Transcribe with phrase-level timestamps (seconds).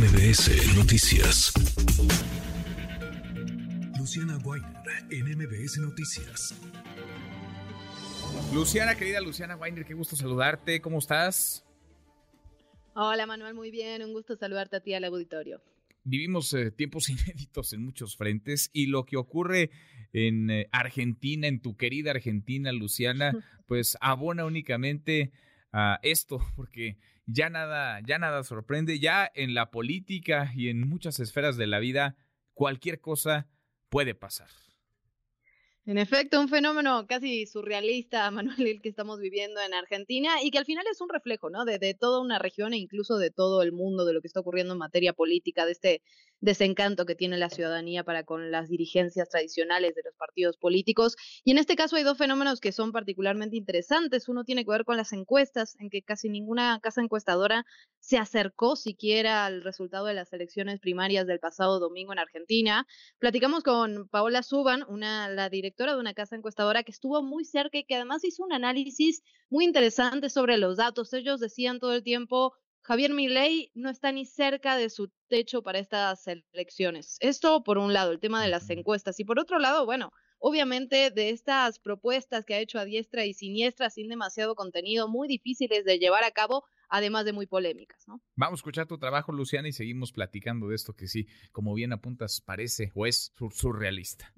[0.00, 1.52] MBS Noticias.
[3.98, 6.58] Luciana Weiner en MBS Noticias.
[8.54, 10.80] Luciana, querida Luciana Weiner, qué gusto saludarte.
[10.80, 11.66] ¿Cómo estás?
[12.94, 14.02] Hola Manuel, muy bien.
[14.02, 15.60] Un gusto saludarte a ti al auditorio.
[16.04, 19.70] Vivimos eh, tiempos inéditos en muchos frentes y lo que ocurre
[20.14, 23.32] en eh, Argentina, en tu querida Argentina, Luciana,
[23.66, 25.30] pues abona únicamente
[25.72, 26.96] a esto, porque
[27.26, 31.78] ya nada, ya nada sorprende, ya en la política y en muchas esferas de la
[31.78, 32.16] vida,
[32.54, 33.48] cualquier cosa
[33.88, 34.48] puede pasar.
[35.86, 40.58] En efecto, un fenómeno casi surrealista, Manuel, el que estamos viviendo en Argentina y que
[40.58, 41.64] al final es un reflejo, ¿no?
[41.64, 44.40] De, de, toda una región e incluso de todo el mundo, de lo que está
[44.40, 46.02] ocurriendo en materia política, de este
[46.40, 51.16] desencanto que tiene la ciudadanía para con las dirigencias tradicionales de los partidos políticos.
[51.44, 54.28] Y en este caso hay dos fenómenos que son particularmente interesantes.
[54.28, 57.64] Uno tiene que ver con las encuestas, en que casi ninguna casa encuestadora
[58.00, 62.86] se acercó siquiera al resultado de las elecciones primarias del pasado domingo en Argentina.
[63.18, 67.78] Platicamos con Paola Suban, una, la directora de una casa encuestadora que estuvo muy cerca
[67.78, 71.12] y que además hizo un análisis muy interesante sobre los datos.
[71.12, 72.54] Ellos decían todo el tiempo,
[72.90, 77.18] Javier Milei no está ni cerca de su techo para estas elecciones.
[77.20, 79.20] Esto por un lado, el tema de las encuestas.
[79.20, 80.10] Y por otro lado, bueno,
[80.40, 85.28] obviamente de estas propuestas que ha hecho a diestra y siniestra sin demasiado contenido, muy
[85.28, 88.20] difíciles de llevar a cabo, además de muy polémicas, ¿no?
[88.34, 91.92] Vamos a escuchar tu trabajo, Luciana, y seguimos platicando de esto que sí, como bien
[91.92, 94.34] apuntas, parece o es surrealista.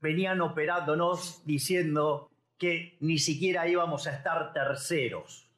[0.00, 5.49] Venían operándonos diciendo que ni siquiera íbamos a estar terceros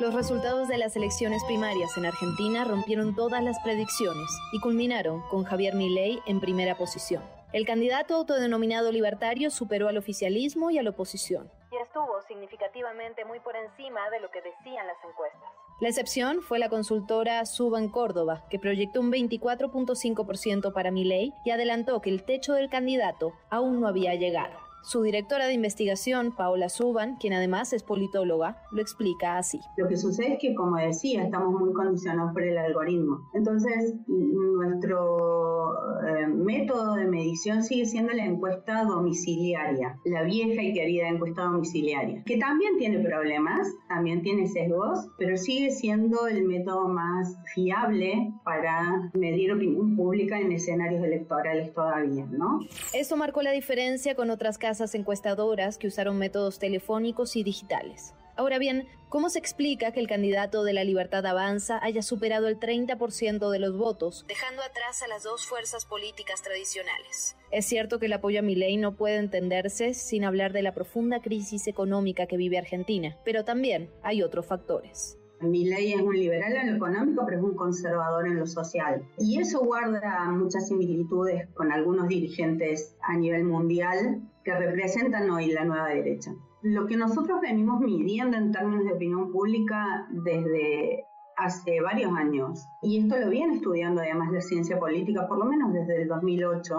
[0.00, 5.44] los resultados de las elecciones primarias en Argentina rompieron todas las predicciones y culminaron con
[5.44, 7.22] Javier Milei en primera posición.
[7.52, 11.50] El candidato autodenominado libertario superó al oficialismo y a la oposición.
[11.70, 15.50] Y estuvo significativamente muy por encima de lo que decían las encuestas.
[15.80, 22.00] La excepción fue la consultora Suban Córdoba, que proyectó un 24.5% para Milei y adelantó
[22.00, 24.69] que el techo del candidato aún no había llegado.
[24.82, 29.60] Su directora de investigación, Paola Suban, quien además es politóloga, lo explica así.
[29.76, 33.20] Lo que sucede es que, como decía, estamos muy condicionados por el algoritmo.
[33.34, 35.74] Entonces, nuestro
[36.06, 42.22] eh, método de medición sigue siendo la encuesta domiciliaria, la vieja y querida encuesta domiciliaria,
[42.24, 49.10] que también tiene problemas, también tiene sesgos, pero sigue siendo el método más fiable para
[49.12, 52.60] medir opinión pública en escenarios electorales todavía, ¿no?
[52.94, 58.14] Esto marcó la diferencia con otras casas encuestadoras que usaron métodos telefónicos y digitales.
[58.36, 62.60] Ahora bien, ¿cómo se explica que el candidato de la Libertad Avanza haya superado el
[62.60, 67.36] 30% de los votos, dejando atrás a las dos fuerzas políticas tradicionales?
[67.50, 71.20] Es cierto que el apoyo a ley no puede entenderse sin hablar de la profunda
[71.20, 75.18] crisis económica que vive Argentina, pero también hay otros factores.
[75.42, 79.02] ley es un liberal en lo económico, pero es un conservador en lo social.
[79.18, 85.64] Y eso guarda muchas similitudes con algunos dirigentes a nivel mundial que representan hoy la
[85.64, 86.32] nueva derecha.
[86.62, 91.04] Lo que nosotros venimos midiendo en términos de opinión pública desde
[91.36, 95.72] hace varios años, y esto lo viene estudiando además la ciencia política, por lo menos
[95.72, 96.74] desde el 2008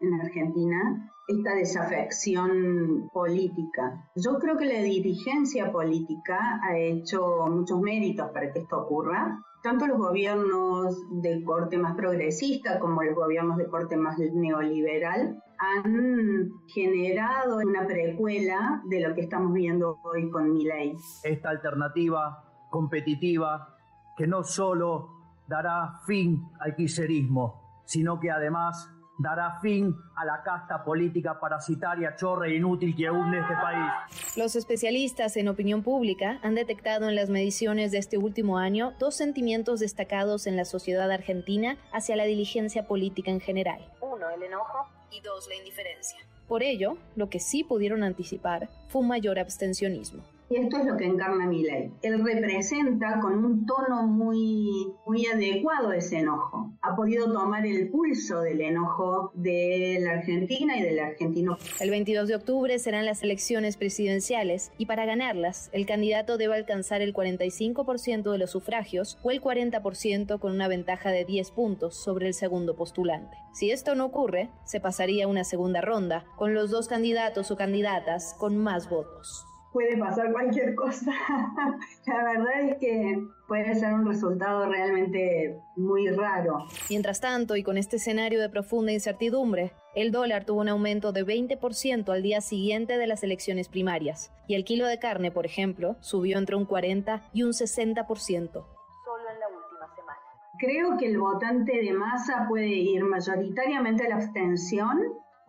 [0.00, 4.04] en Argentina, esta desafección política.
[4.16, 9.38] Yo creo que la dirigencia política ha hecho muchos méritos para que esto ocurra.
[9.62, 16.50] Tanto los gobiernos de corte más progresista como los gobiernos de corte más neoliberal han
[16.66, 20.96] generado una precuela de lo que estamos viendo hoy con mi ley.
[21.22, 23.76] Esta alternativa competitiva
[24.16, 25.10] que no solo
[25.46, 28.88] dará fin al quiserismo, sino que además
[29.20, 34.36] dará fin a la casta política parasitaria, chorra e inútil que hunde este país.
[34.36, 39.14] Los especialistas en opinión pública han detectado en las mediciones de este último año dos
[39.14, 43.80] sentimientos destacados en la sociedad argentina hacia la diligencia política en general.
[44.00, 46.18] Uno, el enojo y dos, la indiferencia.
[46.48, 50.22] Por ello, lo que sí pudieron anticipar fue un mayor abstencionismo.
[50.52, 51.92] Y esto es lo que encarna mi ley.
[52.02, 56.72] Él representa con un tono muy, muy adecuado ese enojo.
[56.82, 61.56] Ha podido tomar el pulso del enojo de la Argentina y del argentino.
[61.78, 67.00] El 22 de octubre serán las elecciones presidenciales y para ganarlas, el candidato debe alcanzar
[67.00, 72.26] el 45% de los sufragios o el 40% con una ventaja de 10 puntos sobre
[72.26, 73.36] el segundo postulante.
[73.52, 77.56] Si esto no ocurre, se pasaría a una segunda ronda con los dos candidatos o
[77.56, 79.46] candidatas con más votos.
[79.72, 81.12] Puede pasar cualquier cosa.
[82.06, 86.66] La verdad es que puede ser un resultado realmente muy raro.
[86.88, 91.24] Mientras tanto, y con este escenario de profunda incertidumbre, el dólar tuvo un aumento de
[91.24, 95.96] 20% al día siguiente de las elecciones primarias, y el kilo de carne, por ejemplo,
[96.00, 98.06] subió entre un 40 y un 60%.
[98.52, 100.20] Solo en la última semana.
[100.58, 105.00] Creo que el votante de masa puede ir mayoritariamente a la abstención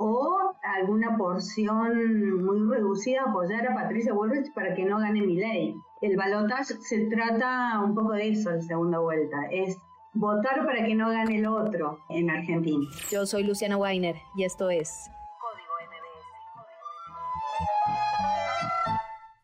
[0.04, 5.76] o alguna porción muy reducida apoyar a Patricia Bullrich para que no gane mi ley.
[6.02, 9.78] El balotaje se trata un poco de eso en segunda vuelta, es
[10.16, 12.84] votar para que no gane el otro en Argentina.
[13.12, 15.12] Yo soy Luciana Weiner y esto es.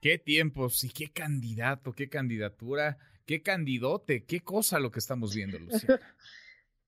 [0.02, 5.60] Qué tiempos y qué candidato, qué candidatura, qué candidote, qué cosa lo que estamos viendo,
[5.60, 6.00] Luciana.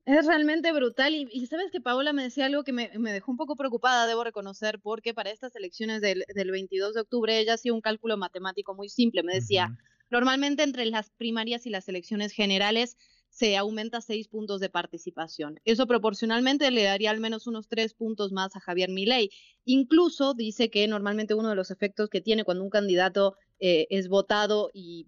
[0.09, 3.56] Es realmente brutal y, sabes que Paola me decía algo que me, dejó un poco
[3.56, 8.17] preocupada, debo reconocer, porque para estas elecciones del, 22 de octubre ella hacía un cálculo
[8.17, 9.21] matemático muy simple.
[9.21, 9.77] Me decía,
[10.09, 12.97] normalmente entre las primarias y las elecciones generales
[13.29, 15.59] se aumenta seis puntos de participación.
[15.63, 19.29] Eso proporcionalmente le daría al menos unos tres puntos más a Javier Milei.
[19.63, 24.07] Incluso dice que normalmente uno de los efectos que tiene cuando un candidato eh, es
[24.07, 25.06] votado y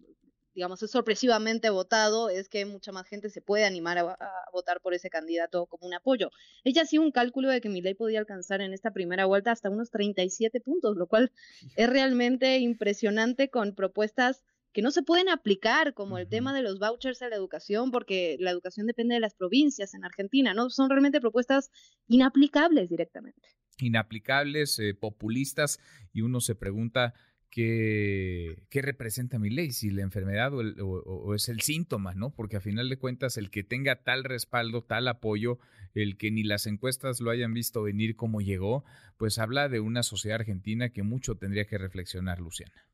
[0.54, 4.18] digamos, es sorpresivamente votado, es que mucha más gente se puede animar a,
[4.52, 6.30] votar por ese candidato como un apoyo.
[6.64, 9.92] Ella hacía un cálculo de que Milei podía alcanzar en esta primera vuelta hasta unos
[9.92, 11.32] 37 puntos, lo cual
[11.76, 14.44] es realmente impresionante con propuestas
[14.74, 18.38] que no se pueden aplicar, como el tema de los vouchers a la educación, porque
[18.40, 20.70] la educación depende de las provincias en Argentina, ¿no?
[20.70, 21.72] Son realmente propuestas
[22.08, 23.50] inaplicables directamente.
[23.80, 25.80] Inaplicables, eh, populistas,
[26.14, 27.14] y uno se pregunta
[27.52, 32.32] qué, qué representa mi ley, si la enfermedad o, es el síntoma, ¿no?
[32.32, 35.60] Porque a final de cuentas el que tenga tal respaldo, tal apoyo,
[35.94, 38.84] el que ni las encuestas lo hayan visto venir como llegó,
[39.18, 42.91] pues habla de una sociedad argentina que mucho tendría que reflexionar, Luciana.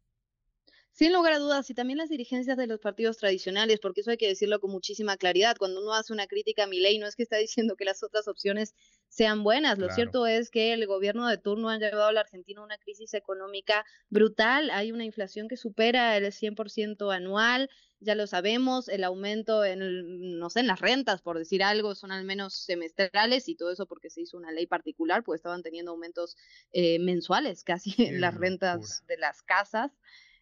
[0.97, 4.17] Sin lugar a dudas, y también las dirigencias de los partidos tradicionales, porque eso hay
[4.17, 5.55] que decirlo con muchísima claridad.
[5.55, 8.01] Cuando uno hace una crítica a mi ley, no es que está diciendo que las
[8.01, 8.73] otras opciones
[9.07, 9.77] sean buenas.
[9.77, 12.79] Lo cierto es que el gobierno de turno ha llevado a la Argentina a una
[12.79, 14.71] crisis económica brutal.
[14.71, 17.69] Hay una inflación que supera el 100% anual.
[17.99, 22.11] Ya lo sabemos, el aumento en, no sé, en las rentas, por decir algo, son
[22.11, 25.91] al menos semestrales y todo eso porque se hizo una ley particular, pues estaban teniendo
[25.91, 26.38] aumentos
[26.71, 29.91] eh, mensuales casi en las rentas de las casas.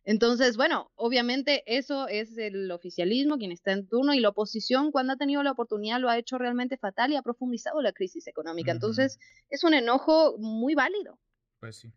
[0.06, 5.14] Entonces, bueno, obviamente eso es el oficialismo quien está en turno y la oposición cuando
[5.14, 8.72] ha tenido la oportunidad lo ha hecho realmente fatal y ha profundizado la crisis económica.
[8.72, 9.20] Entonces,
[9.50, 11.20] es un enojo muy válido.
[11.60, 11.92] Pues sí,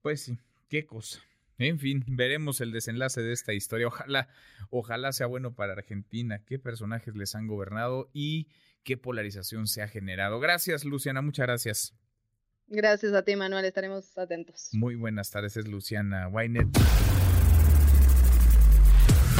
[0.00, 1.20] pues sí, qué cosa.
[1.58, 3.88] En fin, veremos el desenlace de esta historia.
[3.88, 4.28] Ojalá,
[4.70, 8.48] ojalá sea bueno para Argentina, qué personajes les han gobernado y
[8.82, 10.40] qué polarización se ha generado.
[10.40, 11.94] Gracias, Luciana, muchas gracias.
[12.68, 14.70] Gracias a ti, Manuel, estaremos atentos.
[14.72, 16.68] Muy buenas tardes, es Luciana Wainet.